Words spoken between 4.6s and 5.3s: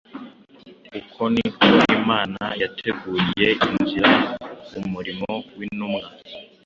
umurimo